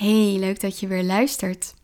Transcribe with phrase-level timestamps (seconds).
[0.00, 1.74] Hey, leuk dat je weer luistert.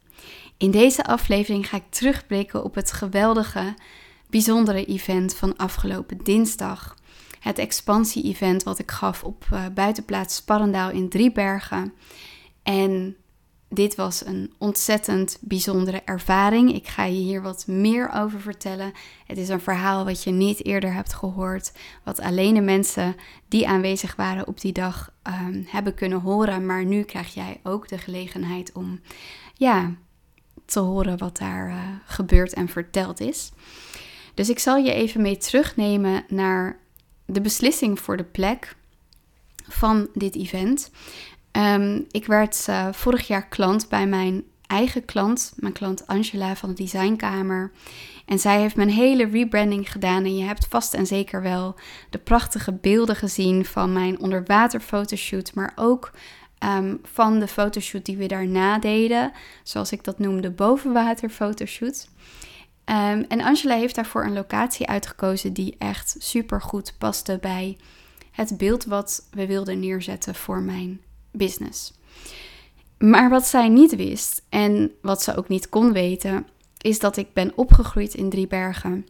[0.57, 3.75] In deze aflevering ga ik terugblikken op het geweldige,
[4.31, 6.97] bijzondere event van afgelopen dinsdag.
[7.41, 11.93] Het expansie-event wat ik gaf op uh, buitenplaats Sparrendaal in Driebergen.
[12.63, 13.17] En
[13.77, 16.75] dit was een ontzettend bijzondere ervaring.
[16.75, 18.93] Ik ga je hier wat meer over vertellen.
[19.27, 21.73] Het is een verhaal wat je niet eerder hebt gehoord,
[22.05, 23.17] wat alleen de mensen
[23.49, 26.67] die aanwezig waren op die dag um, hebben kunnen horen.
[26.67, 29.01] Maar nu krijg jij ook de gelegenheid om
[29.55, 29.95] ja,
[30.65, 33.53] te horen wat daar uh, gebeurd en verteld is.
[34.35, 36.79] Dus ik zal je even mee terugnemen naar
[37.27, 38.77] de beslissing voor de plek
[39.69, 40.91] van dit event.
[41.57, 46.69] Um, ik werd uh, vorig jaar klant bij mijn eigen klant, mijn klant Angela van
[46.69, 47.73] de Designkamer.
[48.27, 50.25] En zij heeft mijn hele rebranding gedaan.
[50.25, 51.75] En je hebt vast en zeker wel
[52.11, 56.11] de prachtige beelden gezien van mijn onderwater fotoshoot, maar ook
[56.65, 59.33] um, van de fotoshoot die we daarna deden,
[59.63, 62.09] zoals ik dat noemde, bovenwater fotoshoot.
[62.85, 67.77] Um, en Angela heeft daarvoor een locatie uitgekozen die echt super goed paste bij
[68.31, 71.01] het beeld wat we wilden neerzetten voor mijn
[71.37, 71.93] business.
[72.99, 76.47] Maar wat zij niet wist en wat ze ook niet kon weten,
[76.81, 79.07] is dat ik ben opgegroeid in Driebergen.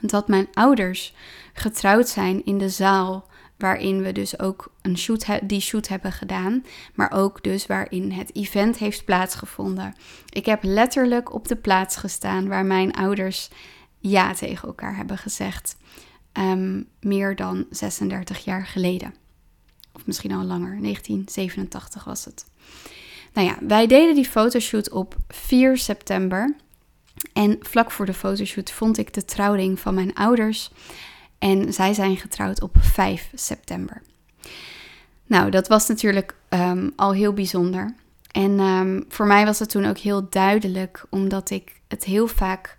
[0.00, 1.14] Dat mijn ouders
[1.52, 3.28] getrouwd zijn in de zaal
[3.60, 8.34] waarin we dus ook een shoot die shoot hebben gedaan, maar ook dus waarin het
[8.34, 9.94] event heeft plaatsgevonden.
[10.28, 13.50] Ik heb letterlijk op de plaats gestaan waar mijn ouders
[13.98, 15.76] ja tegen elkaar hebben gezegd,
[16.32, 19.14] um, meer dan 36 jaar geleden.
[19.92, 22.44] Of misschien al langer, 1987 was het.
[23.32, 26.56] Nou ja, wij deden die fotoshoot op 4 september.
[27.32, 30.70] En vlak voor de fotoshoot vond ik de trouwring van mijn ouders.
[31.38, 34.02] En zij zijn getrouwd op 5 september.
[35.26, 37.94] Nou, dat was natuurlijk um, al heel bijzonder.
[38.30, 42.76] En um, voor mij was het toen ook heel duidelijk, omdat ik het heel vaak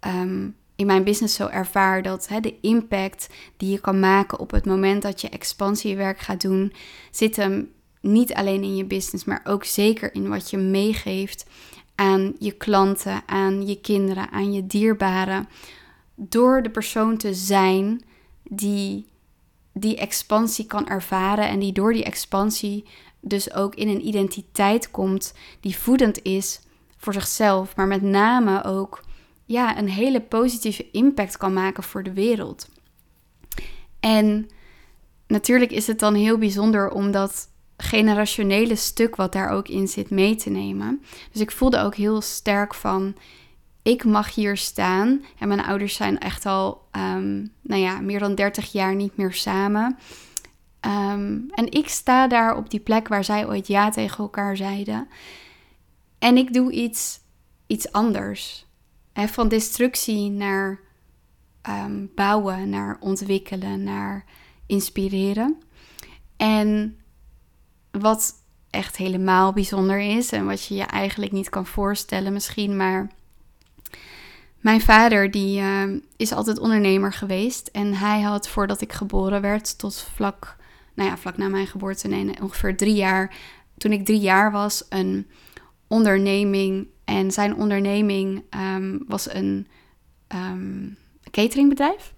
[0.00, 4.50] um, in mijn business zo ervaar dat hè, de impact die je kan maken op
[4.50, 6.72] het moment dat je expansiewerk gaat doen,
[7.10, 7.70] zit hem
[8.00, 11.46] niet alleen in je business, maar ook zeker in wat je meegeeft
[11.94, 15.48] aan je klanten, aan je kinderen, aan je dierbaren.
[16.14, 18.02] Door de persoon te zijn
[18.42, 19.06] die
[19.74, 22.84] die expansie kan ervaren en die door die expansie
[23.20, 26.60] dus ook in een identiteit komt die voedend is
[26.96, 29.02] voor zichzelf, maar met name ook
[29.52, 32.68] ja, een hele positieve impact kan maken voor de wereld.
[34.00, 34.48] En
[35.26, 40.10] natuurlijk is het dan heel bijzonder om dat generationele stuk wat daar ook in zit
[40.10, 41.02] mee te nemen.
[41.32, 43.14] Dus ik voelde ook heel sterk van,
[43.82, 45.24] ik mag hier staan.
[45.38, 49.32] En mijn ouders zijn echt al, um, nou ja, meer dan 30 jaar niet meer
[49.32, 49.98] samen.
[50.86, 55.08] Um, en ik sta daar op die plek waar zij ooit ja tegen elkaar zeiden.
[56.18, 57.20] En ik doe iets,
[57.66, 58.66] iets anders
[59.14, 60.80] van destructie naar
[61.68, 64.24] um, bouwen, naar ontwikkelen, naar
[64.66, 65.62] inspireren.
[66.36, 66.98] En
[67.90, 68.34] wat
[68.70, 73.10] echt helemaal bijzonder is en wat je je eigenlijk niet kan voorstellen misschien, maar
[74.60, 75.82] mijn vader die uh,
[76.16, 80.56] is altijd ondernemer geweest en hij had voordat ik geboren werd tot vlak,
[80.94, 83.34] nou ja, vlak na mijn geboorte, nee, ongeveer drie jaar,
[83.78, 85.30] toen ik drie jaar was, een
[85.86, 88.42] onderneming en zijn onderneming
[88.74, 89.66] um, was een
[90.34, 90.96] um,
[91.30, 92.12] cateringbedrijf.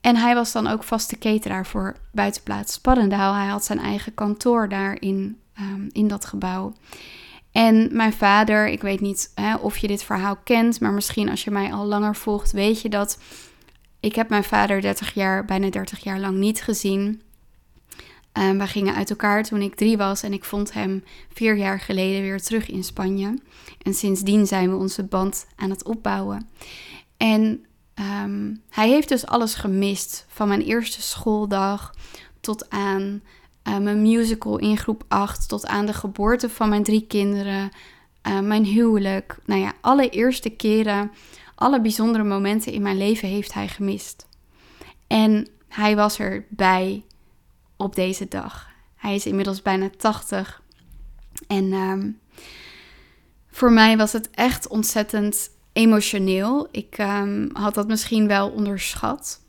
[0.00, 3.34] En hij was dan ook vaste cateraar voor buitenplaats Sparrendaal.
[3.34, 6.72] Hij had zijn eigen kantoor daar in, um, in dat gebouw.
[7.52, 11.44] En mijn vader, ik weet niet hè, of je dit verhaal kent, maar misschien als
[11.44, 13.18] je mij al langer volgt, weet je dat
[14.00, 17.22] ik heb mijn vader 30 jaar, bijna 30 jaar lang niet gezien.
[18.38, 21.80] Um, we gingen uit elkaar toen ik drie was en ik vond hem vier jaar
[21.80, 23.38] geleden weer terug in Spanje.
[23.82, 26.48] En sindsdien zijn we onze band aan het opbouwen.
[27.16, 27.64] En
[28.24, 30.24] um, hij heeft dus alles gemist.
[30.28, 31.94] Van mijn eerste schooldag
[32.40, 33.22] tot aan
[33.68, 37.70] uh, mijn musical in groep 8, tot aan de geboorte van mijn drie kinderen,
[38.28, 39.38] uh, mijn huwelijk.
[39.44, 41.12] Nou ja, alle eerste keren,
[41.54, 44.26] alle bijzondere momenten in mijn leven heeft hij gemist.
[45.06, 47.04] En hij was erbij
[47.82, 48.70] op deze dag.
[48.96, 50.62] Hij is inmiddels bijna 80.
[51.46, 52.18] En um,
[53.50, 56.68] voor mij was het echt ontzettend emotioneel.
[56.70, 59.40] Ik um, had dat misschien wel onderschat.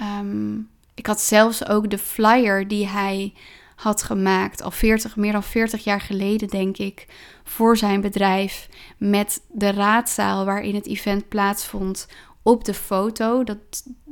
[0.00, 3.32] Um, ik had zelfs ook de flyer die hij
[3.76, 7.06] had gemaakt, al 40, meer dan 40 jaar geleden, denk ik,
[7.44, 8.68] voor zijn bedrijf.
[8.96, 12.08] Met de raadzaal waarin het event plaatsvond
[12.42, 13.44] op de foto.
[13.44, 13.58] Dat,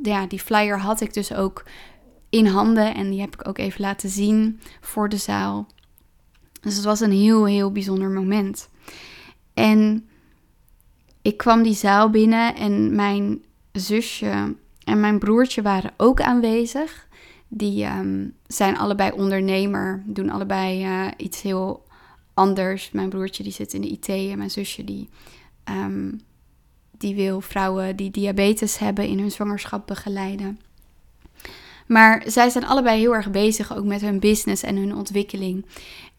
[0.03, 1.63] ja, die flyer had ik dus ook
[2.35, 5.67] in handen en die heb ik ook even laten zien voor de zaal.
[6.61, 8.69] Dus het was een heel, heel bijzonder moment.
[9.53, 10.09] En
[11.21, 17.07] ik kwam die zaal binnen en mijn zusje en mijn broertje waren ook aanwezig.
[17.47, 21.85] Die ehm, zijn allebei ondernemer, doen allebei uh, iets heel
[22.33, 22.91] anders.
[22.91, 25.09] Mijn broertje die zit in de IT en mijn zusje die,
[25.63, 26.11] ehm,
[26.97, 30.59] die wil vrouwen die diabetes hebben in hun zwangerschap begeleiden.
[31.85, 35.65] Maar zij zijn allebei heel erg bezig ook met hun business en hun ontwikkeling.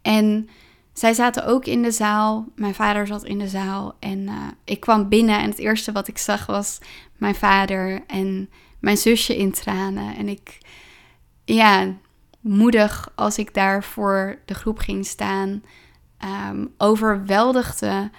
[0.02, 0.48] En
[0.92, 2.46] zij zaten ook in de zaal.
[2.54, 3.96] Mijn vader zat in de zaal.
[3.98, 4.32] En uh,
[4.64, 6.78] ik kwam binnen en het eerste wat ik zag was
[7.16, 10.16] mijn vader en mijn zusje in tranen.
[10.16, 10.58] En ik,
[11.44, 11.94] ja,
[12.40, 15.62] moedig als ik daar voor de groep ging staan,
[16.50, 18.10] um, overweldigde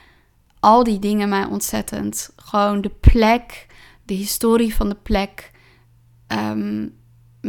[0.59, 2.33] al die dingen mij ontzettend.
[2.35, 3.67] Gewoon de plek,
[4.05, 5.51] de historie van de plek.
[6.27, 6.96] Um,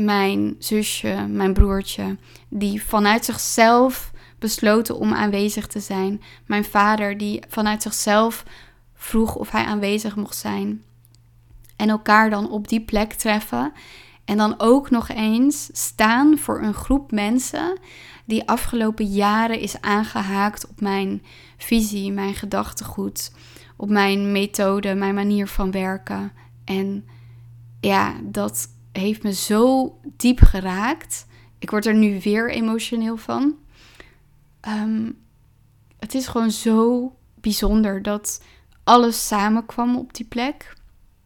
[0.04, 2.16] mijn zusje, mijn broertje,
[2.48, 6.22] die vanuit zichzelf besloten om aanwezig te zijn.
[6.46, 8.44] Mijn vader, die vanuit zichzelf
[8.94, 10.82] vroeg of hij aanwezig mocht zijn.
[11.76, 13.72] En elkaar dan op die plek treffen.
[14.24, 17.78] En dan ook nog eens staan voor een groep mensen
[18.24, 21.22] die afgelopen jaren is aangehaakt op mijn
[21.56, 23.32] visie, mijn gedachtegoed,
[23.76, 26.32] op mijn methode, mijn manier van werken.
[26.64, 27.04] En
[27.80, 31.26] ja, dat heeft me zo diep geraakt.
[31.58, 33.56] Ik word er nu weer emotioneel van.
[34.60, 35.10] Ehm,
[35.98, 38.42] het is gewoon zo bijzonder dat
[38.84, 40.76] alles samenkwam op die plek.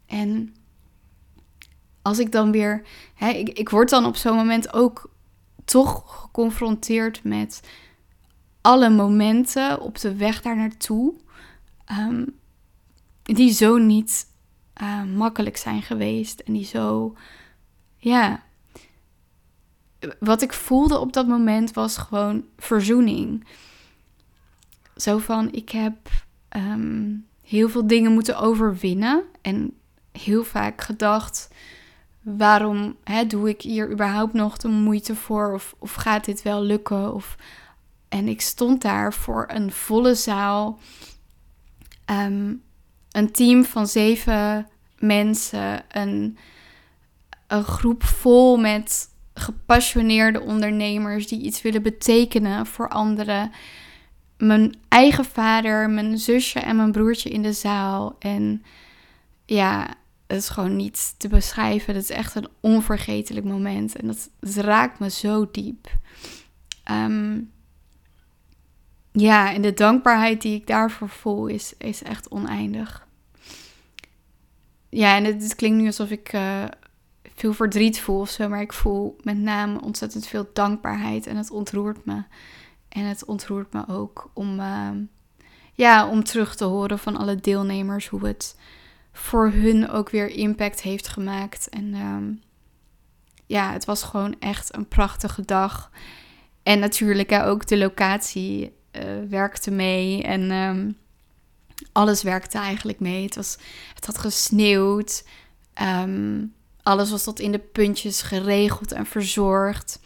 [0.06, 0.54] En
[2.02, 2.86] als ik dan weer.
[3.14, 5.10] Hè, ik, ik word dan op zo'n moment ook
[5.64, 7.60] toch geconfronteerd met
[8.60, 11.14] alle momenten op de weg daar naartoe.
[11.98, 12.38] Um,
[13.22, 14.26] die zo niet
[14.82, 16.40] uh, makkelijk zijn geweest.
[16.40, 17.16] En die zo.
[18.02, 18.42] Ja.
[20.18, 23.46] Wat ik voelde op dat moment was gewoon verzoening.
[24.96, 25.94] Zo van: ik heb
[26.56, 29.22] um, heel veel dingen moeten overwinnen.
[29.40, 29.76] En
[30.12, 31.48] heel vaak gedacht:
[32.20, 35.54] waarom hè, doe ik hier überhaupt nog de moeite voor?
[35.54, 37.14] Of, of gaat dit wel lukken?
[37.14, 37.36] Of...
[38.08, 40.78] En ik stond daar voor een volle zaal.
[42.10, 42.62] Um,
[43.10, 44.68] een team van zeven
[44.98, 45.84] mensen.
[45.88, 46.38] Een,
[47.52, 53.50] een groep vol met gepassioneerde ondernemers die iets willen betekenen voor anderen.
[54.36, 58.16] Mijn eigen vader, mijn zusje en mijn broertje in de zaal.
[58.18, 58.62] En
[59.44, 59.94] ja,
[60.26, 61.94] het is gewoon niet te beschrijven.
[61.94, 63.96] Het is echt een onvergetelijk moment.
[63.96, 64.30] En dat,
[64.64, 65.88] raakt me zo diep.
[66.84, 67.40] Ehm,
[69.12, 73.06] ja, en de dankbaarheid die ik daarvoor voel is, is echt oneindig.
[74.88, 76.64] Ja, en het, klinkt nu alsof ik uh,
[77.34, 78.48] veel verdriet voel of zo.
[78.48, 81.26] Maar ik voel met name ontzettend veel dankbaarheid.
[81.26, 82.22] En het ontroert me.
[82.88, 84.98] En het ontroert me ook om, ehm,
[85.72, 88.56] ja, om terug te horen van alle deelnemers hoe het
[89.12, 91.68] voor hun ook weer impact heeft gemaakt.
[91.68, 92.42] En um,
[93.46, 95.90] ja, het was gewoon echt een prachtige dag.
[96.62, 100.22] En natuurlijk ook de locatie uh, werkte mee.
[100.22, 100.96] En um,
[101.92, 103.24] alles werkte eigenlijk mee.
[103.24, 103.58] Het, was,
[103.94, 105.24] het had gesneeuwd.
[106.82, 110.00] Alles was tot in de puntjes geregeld en verzorgd.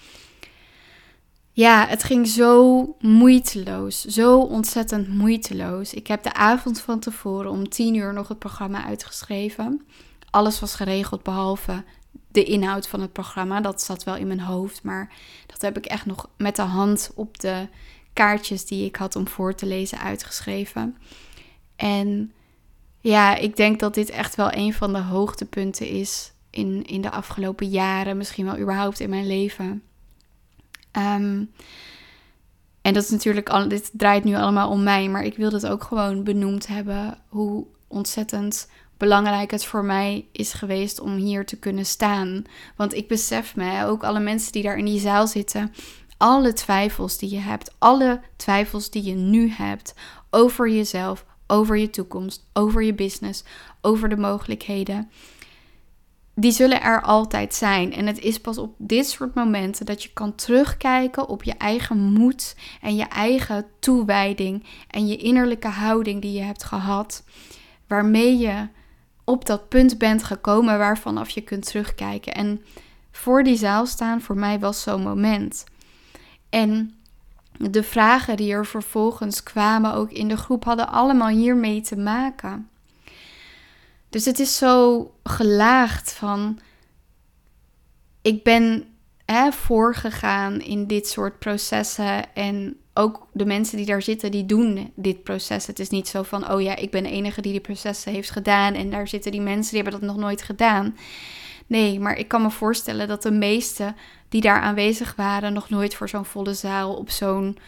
[1.52, 4.04] Ja, het ging zo moeiteloos.
[4.04, 5.94] Zo ontzettend moeiteloos.
[5.94, 9.86] Ik heb de avond van tevoren om tien uur nog het programma uitgeschreven.
[10.30, 11.84] Alles was geregeld behalve
[12.28, 13.60] de inhoud van het programma.
[13.60, 14.82] Dat zat wel in mijn hoofd.
[14.82, 15.12] Maar
[15.46, 17.68] dat heb ik echt nog met de hand op de
[18.12, 20.96] kaartjes die ik had om voor te lezen uitgeschreven.
[21.76, 22.32] En
[23.00, 27.10] ja, ik denk dat dit echt wel een van de hoogtepunten is in, in de
[27.10, 28.16] afgelopen jaren.
[28.16, 29.82] Misschien wel überhaupt in mijn leven.
[30.90, 31.44] Ehm,
[32.82, 35.66] en dat is natuurlijk, al, dit draait nu allemaal om mij, maar ik wil het
[35.66, 41.58] ook gewoon benoemd hebben hoe ontzettend belangrijk het voor mij is geweest om hier te
[41.58, 42.44] kunnen staan.
[42.76, 45.72] Want ik besef me, ook alle mensen die daar in die zaal zitten,
[46.16, 49.94] alle twijfels die je hebt, alle twijfels die je nu hebt
[50.30, 53.44] over jezelf, over je toekomst, over je business,
[53.80, 55.10] over de mogelijkheden
[56.38, 57.92] die zullen er altijd zijn.
[57.92, 61.98] En het is pas op dit soort momenten dat je kan terugkijken op je eigen
[61.98, 67.24] moed en je eigen toewijding en je innerlijke houding die je hebt gehad,
[67.86, 68.68] waarmee je
[69.24, 72.34] op dat punt bent gekomen waarvanaf je kunt terugkijken.
[72.34, 72.64] En
[73.10, 75.64] voor die zaal staan voor mij was zo'n moment.
[76.50, 76.94] En
[77.58, 82.68] de vragen die er vervolgens kwamen, ook in de groep, hadden allemaal hiermee te maken.
[84.08, 86.58] Dus het is zo gelaagd van.
[88.22, 88.84] Ik ben
[89.24, 92.34] hè, voorgegaan in dit soort processen.
[92.34, 95.66] En ook de mensen die daar zitten, die doen dit proces.
[95.66, 98.30] Het is niet zo van, oh ja, ik ben de enige die die processen heeft
[98.30, 100.96] gedaan en daar zitten die mensen die hebben dat nog nooit gedaan.
[101.66, 103.96] Nee, maar ik kan me voorstellen dat de meesten
[104.28, 107.58] die daar aanwezig waren nog nooit voor zo'n volle zaal op zo'n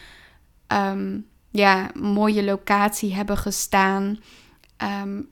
[0.67, 4.19] um, ja, mooie locatie hebben gestaan.
[5.03, 5.29] Um,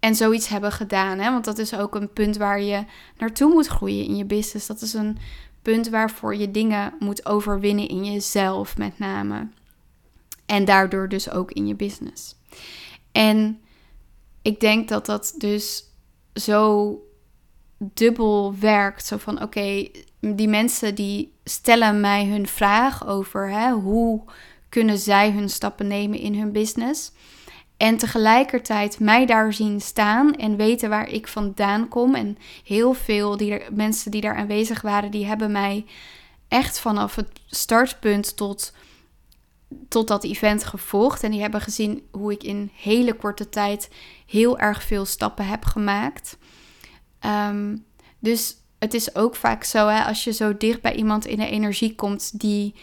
[0.00, 1.18] en zoiets hebben gedaan.
[1.18, 1.30] Hè?
[1.30, 2.84] Want dat is ook een punt waar je
[3.16, 4.66] naartoe moet groeien in je business.
[4.66, 5.18] Dat is een
[5.62, 9.48] punt waarvoor je dingen moet overwinnen in jezelf, met name.
[10.46, 12.34] En daardoor dus ook in je business.
[13.12, 13.60] En
[14.42, 15.84] ik denk dat dat dus
[16.34, 16.92] zo
[17.78, 19.06] dubbel werkt.
[19.06, 19.88] Zo van oké,
[20.20, 24.22] die mensen die stellen mij hun vraag over hè, hoe
[24.68, 27.12] kunnen zij hun stappen nemen in hun business.
[27.78, 32.14] En tegelijkertijd mij daar zien staan en weten waar ik vandaan kom.
[32.14, 35.86] En heel veel die mensen die daar aanwezig waren, die hebben mij
[36.48, 38.72] echt vanaf het startpunt tot,
[39.88, 41.22] tot dat event gevolgd.
[41.22, 43.90] En die hebben gezien hoe ik in hele korte tijd
[44.26, 46.38] heel erg veel stappen heb gemaakt.
[47.18, 47.76] Ehm,
[48.18, 51.48] dus het is ook vaak zo, hè, als je zo dicht bij iemand in de
[51.48, 52.74] energie komt die,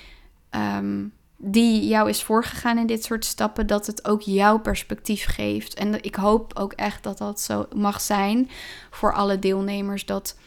[0.52, 1.14] um,
[1.48, 5.74] die jou is voorgegaan in dit soort stappen, dat het ook jouw perspectief geeft.
[5.74, 8.50] En ik hoop ook echt dat dat zo mag zijn
[8.92, 10.38] voor alle deelnemers, dat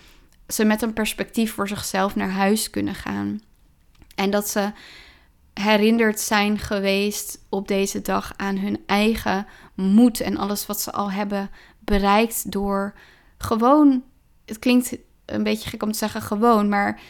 [0.48, 3.40] ze met een perspectief voor zichzelf naar huis kunnen gaan.
[4.14, 4.72] En dat ze
[5.54, 11.10] herinnerd zijn geweest op deze dag aan hun eigen moed en alles wat ze al
[11.10, 12.94] hebben bereikt door
[13.38, 14.02] gewoon,
[14.44, 17.00] het klinkt een beetje gek om te zeggen gewoon, maar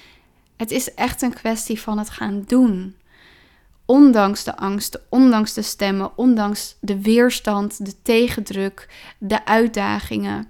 [0.57, 2.97] het is echt een kwestie van het gaan doen.
[3.91, 10.49] Ondanks de angsten, ondanks de stemmen, ondanks de weerstand, de tegendruk, de uitdagingen.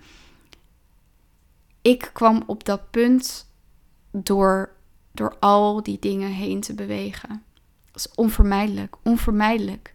[1.82, 3.46] Ik kwam op dat punt
[4.10, 4.72] door,
[5.12, 7.42] door al die dingen heen te bewegen.
[7.92, 9.94] Dat is onvermijdelijk, onvermijdelijk.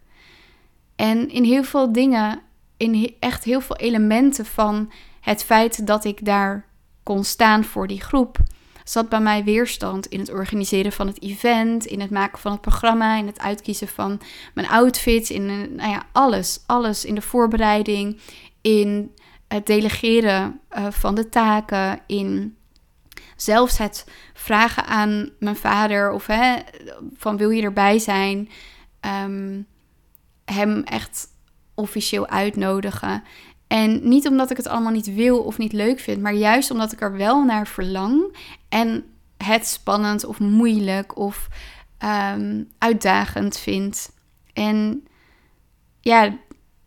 [0.96, 2.40] En in heel veel dingen,
[2.76, 6.68] in echt heel veel elementen van het feit dat ik daar
[7.02, 8.38] kon staan voor die groep,
[8.84, 12.60] zat bij mij weerstand in het organiseren van het event, in het maken van het
[12.60, 14.20] programma, in het uitkiezen van
[14.54, 18.18] mijn outfits, in nou ja, alles, alles in de voorbereiding,
[18.60, 19.14] in
[19.48, 22.56] het delegeren uh, van de taken, in
[23.36, 26.56] zelfs het vragen aan mijn vader of hè,
[27.16, 28.48] van wil je erbij zijn,
[29.24, 29.66] um,
[30.44, 31.26] hem echt
[31.74, 33.22] officieel uitnodigen.
[33.66, 36.92] En niet omdat ik het allemaal niet wil of niet leuk vind, maar juist omdat
[36.92, 38.36] ik er wel naar verlang
[38.74, 39.04] en
[39.36, 41.48] het spannend of moeilijk of
[41.98, 44.12] ehm, uitdagend vind.
[44.52, 45.06] En
[46.00, 46.38] ja,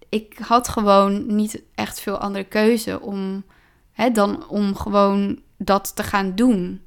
[0.09, 3.43] ik had gewoon niet echt veel andere keuze om,
[3.91, 6.81] hè, dan om gewoon dat te gaan doen.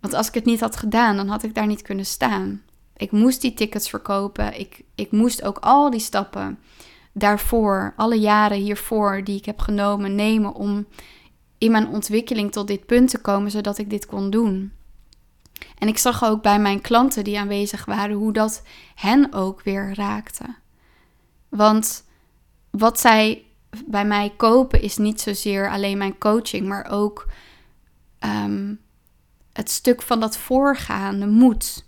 [0.00, 2.62] Want als ik het niet had gedaan, dan had ik daar niet kunnen staan.
[2.96, 4.60] Ik moest die tickets verkopen.
[4.60, 6.58] Ik, ik moest ook al die stappen
[7.12, 10.86] daarvoor, alle jaren hiervoor die ik heb genomen, nemen om
[11.62, 14.72] in mijn ontwikkeling tot dit punt te komen, zodat ik dit kon doen.
[15.78, 18.62] En ik zag ook bij mijn klanten die aanwezig waren hoe dat
[18.94, 20.54] hen ook weer raakte.
[21.48, 22.04] Want
[22.70, 23.44] wat zij
[23.86, 27.28] bij mij kopen is niet zozeer alleen mijn coaching, maar ook
[28.18, 28.74] ehm,
[29.52, 31.84] het stuk van dat voorgaande moed.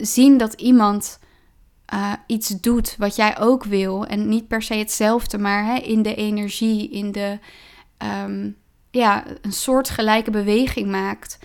[0.00, 1.18] zien dat iemand
[1.94, 4.06] uh, iets doet wat jij ook wil.
[4.06, 7.38] En niet per se hetzelfde, maar in de energie, in de.
[8.24, 8.58] Um,
[8.90, 11.38] ja, een soort gelijke beweging maakt.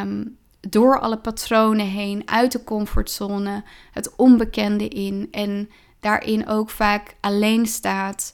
[0.00, 0.36] Um,
[0.68, 5.28] door alle patronen heen, uit de comfortzone, het onbekende in.
[5.30, 8.32] En daarin ook vaak alleen staat,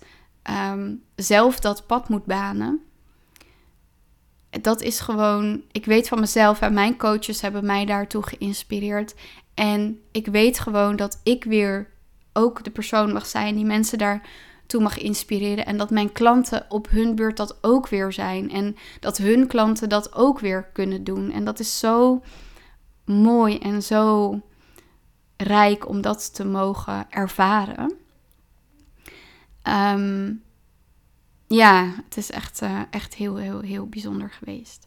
[0.73, 2.82] um, zelf dat pad moet banen.
[4.50, 9.14] Dat is gewoon, ik weet van mezelf en mijn coaches hebben mij daartoe geïnspireerd.
[9.54, 11.90] En ik weet gewoon dat ik weer
[12.32, 13.99] ook de persoon mag zijn die mensen
[14.68, 15.66] daartoe mag inspireren.
[15.66, 18.50] En dat mijn klanten op hun beurt dat ook weer zijn.
[18.50, 21.32] En dat hun klanten dat ook weer kunnen doen.
[21.32, 22.22] En dat is zo
[23.04, 24.40] mooi en zo
[25.37, 27.96] rijk om dat te mogen ervaren.
[29.62, 30.32] Ehm,
[31.46, 34.87] ja, het is echt, uh, echt heel, heel, heel bijzonder geweest.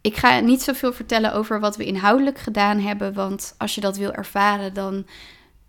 [0.00, 3.96] Ik ga niet zoveel vertellen over wat we inhoudelijk gedaan hebben, want als je dat
[3.96, 5.06] wil ervaren, dan,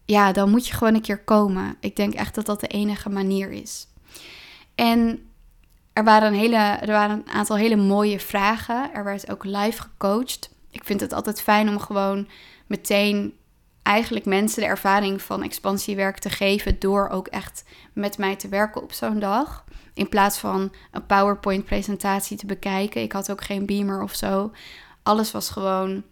[0.06, 1.76] ja, dan moet je gewoon een keer komen.
[1.80, 3.88] Ik denk echt dat dat de enige manier is.
[4.76, 5.30] En
[5.94, 8.94] er waren, een hele, er waren een aantal hele mooie vragen.
[8.94, 10.50] Er werd ook live gecoacht.
[10.72, 12.28] Ik vind het altijd fijn om gewoon
[12.68, 13.34] meteen
[13.84, 18.82] eigenlijk mensen de ervaring van expansiewerk te geven door ook echt met mij te werken
[18.82, 19.64] op zo'n dag.
[19.94, 23.02] In plaats van een PowerPoint-presentatie te bekijken.
[23.02, 24.52] Ik had ook geen beamer of zo.
[25.04, 26.04] Alles was gewoon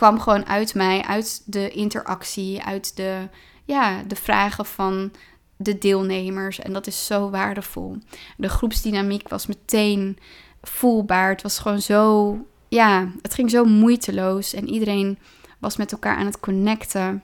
[0.00, 3.28] kwam gewoon uit mij, uit de interactie, uit de,
[3.64, 5.12] ja, de vragen van
[5.56, 6.58] de deelnemers.
[6.58, 7.96] En dat is zo waardevol.
[8.36, 10.18] De groepsdynamiek was meteen
[10.62, 11.28] voelbaar.
[11.28, 12.36] Het was gewoon zo,
[12.68, 14.54] ja, het ging zo moeiteloos.
[14.54, 15.18] En iedereen
[15.58, 17.22] was met elkaar aan het connecten.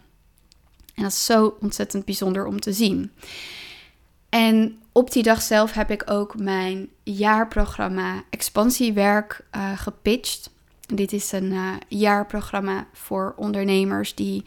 [0.95, 3.13] En dat is zo ontzettend bijzonder om te zien.
[4.29, 10.55] En op die dag zelf heb ik ook mijn jaarprogramma Expansiewerk uh, gepitcht.
[10.87, 14.45] Dit is een uh, jaarprogramma voor ondernemers die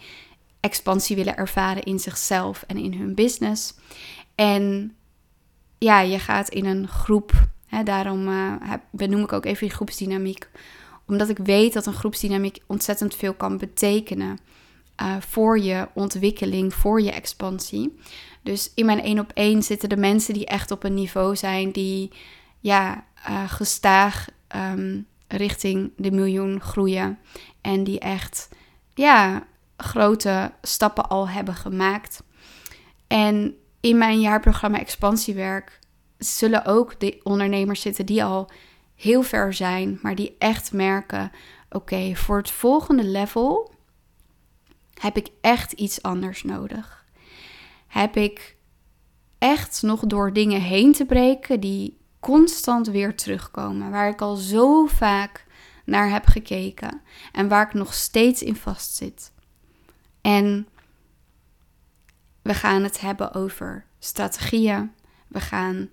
[0.59, 3.73] expansie willen ervaren in zichzelf en in hun business.
[4.35, 4.95] En
[5.77, 7.31] ja, je gaat in een groep.
[7.65, 8.53] Hè, daarom uh,
[8.91, 10.49] benoem ik ook even die groepsdynamiek.
[11.07, 14.37] Omdat ik weet dat een groepsdynamiek ontzettend veel kan betekenen
[15.01, 17.99] uh, voor je ontwikkeling, voor je expansie.
[18.43, 21.71] Dus in mijn één op één zitten de mensen die echt op een niveau zijn
[21.71, 22.11] die
[22.59, 23.05] ja,
[23.47, 27.19] gestaag um, richting de miljoen groeien.
[27.61, 28.49] En die echt
[28.93, 32.23] ja, grote stappen al hebben gemaakt.
[33.07, 35.79] En in mijn jaarprogramma Expansiewerk
[36.17, 38.51] zullen ook de ondernemers zitten die al
[38.95, 41.31] heel ver zijn, maar die echt merken:
[41.69, 43.73] oké, voor het volgende level
[44.93, 47.05] heb ik echt iets anders nodig.
[47.87, 48.55] Heb ik
[49.37, 54.85] echt nog door dingen heen te breken die constant weer terugkomen, waar ik al zo
[54.85, 55.45] vaak
[55.85, 59.31] naar heb gekeken en waar ik nog steeds in vastzit.
[60.21, 60.67] En
[62.41, 64.91] we gaan het hebben over strategieën.
[65.27, 65.89] We gaan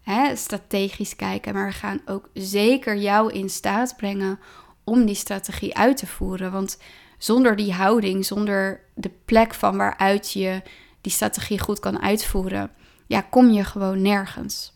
[0.00, 4.38] hè, strategisch kijken, maar we gaan ook zeker jou in staat brengen
[4.84, 6.52] om die strategie uit te voeren.
[6.52, 6.78] Want
[7.18, 10.62] zonder die houding, zonder de plek van waaruit je
[11.00, 12.70] die strategie goed kan uitvoeren,
[13.06, 14.72] ja, kom je gewoon nergens.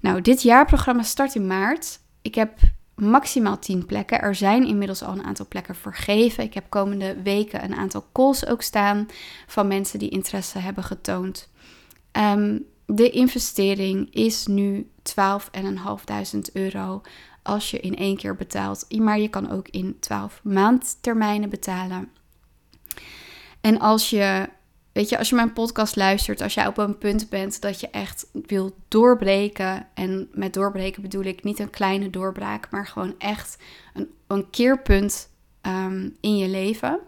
[0.00, 2.00] Nou, dit jaarprogramma start in maart.
[2.22, 2.58] Ik heb
[2.94, 4.20] maximaal 10 plekken.
[4.20, 6.44] Er zijn inmiddels al een aantal plekken vergeven.
[6.44, 9.06] Ik heb komende weken een aantal calls ook staan
[9.46, 11.50] van mensen die interesse hebben getoond.
[12.12, 17.02] Um, de investering is nu 12.500 euro
[17.42, 18.98] als je in één keer betaalt.
[18.98, 22.10] Maar je kan ook in 12 maandtermijnen betalen.
[23.60, 24.48] En als je
[24.98, 27.90] Weet je, als je mijn podcast luistert, als jij op een punt bent dat je
[27.90, 29.86] echt wil doorbreken.
[29.94, 33.58] En met doorbreken bedoel ik niet een kleine doorbraak, maar gewoon echt
[33.94, 35.30] een, een keerpunt
[35.62, 37.00] um, in je leven.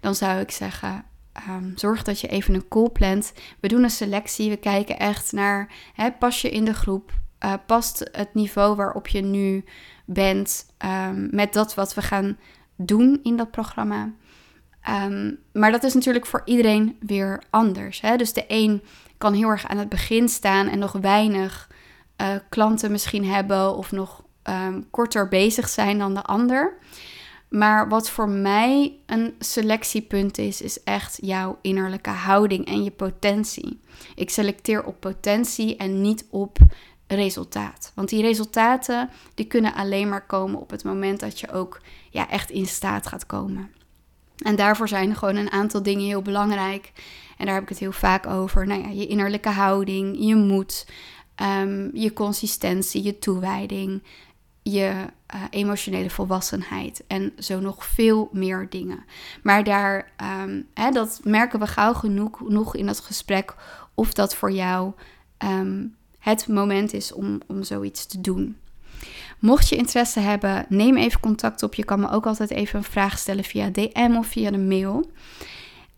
[0.00, 1.04] Dan zou ik zeggen,
[1.48, 3.32] um, zorg dat je even een call plant.
[3.60, 4.50] We doen een selectie.
[4.50, 7.12] We kijken echt naar, hè, pas je in de groep?
[7.44, 9.64] Uh, past het niveau waarop je nu
[10.04, 12.38] bent um, met dat wat we gaan
[12.76, 14.12] doen in dat programma?
[14.88, 18.00] Um, maar dat is natuurlijk voor iedereen weer anders.
[18.00, 18.16] Hè?
[18.16, 18.82] Dus de een
[19.18, 21.68] kan heel erg aan het begin staan en nog weinig
[22.20, 26.78] uh, klanten misschien hebben of nog um, korter bezig zijn dan de ander.
[27.48, 33.80] Maar wat voor mij een selectiepunt is, is echt jouw innerlijke houding en je potentie.
[34.14, 36.58] Ik selecteer op potentie en niet op
[37.06, 37.92] resultaat.
[37.94, 42.28] Want die resultaten die kunnen alleen maar komen op het moment dat je ook ja,
[42.28, 43.70] echt in staat gaat komen.
[44.42, 46.92] En daarvoor zijn gewoon een aantal dingen heel belangrijk.
[47.36, 48.66] En daar heb ik het heel vaak over.
[48.66, 50.86] Nou ja, je innerlijke houding, je moed,
[51.42, 54.02] um, je consistentie, je toewijding,
[54.62, 54.92] je
[55.34, 59.04] uh, emotionele volwassenheid en zo nog veel meer dingen.
[59.42, 63.54] Maar daar, um, hè, dat merken we gauw genoeg, genoeg in dat gesprek
[63.94, 64.92] of dat voor jou
[65.44, 68.56] um, het moment is om, om zoiets te doen.
[69.40, 71.74] Mocht je interesse hebben, neem even contact op.
[71.74, 75.10] Je kan me ook altijd even een vraag stellen via DM of via de mail.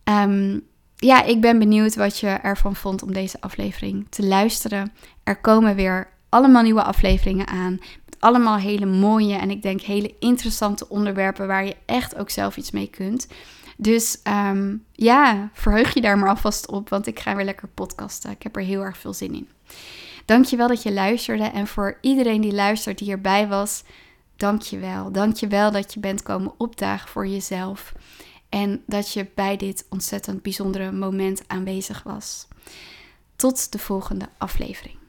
[0.04, 0.62] Um,
[0.96, 4.92] ja, ik ben benieuwd wat je ervan vond om deze aflevering te luisteren.
[5.22, 7.80] Er komen weer allemaal nieuwe afleveringen aan.
[8.04, 12.56] Met allemaal hele mooie en ik denk hele interessante onderwerpen waar je echt ook zelf
[12.56, 13.28] iets mee kunt.
[13.76, 18.30] Dus um, ja, verheug je daar maar alvast op, want ik ga weer lekker podcasten.
[18.30, 19.48] Ik heb er heel erg veel zin in.
[20.24, 23.82] Dankjewel dat je luisterde en voor iedereen die luistert die erbij was,
[24.36, 25.12] dankjewel.
[25.12, 27.92] Dankjewel dat je bent komen opdagen voor jezelf
[28.48, 32.48] en dat je bij dit ontzettend bijzondere moment aanwezig was.
[33.36, 35.01] Tot de volgende aflevering.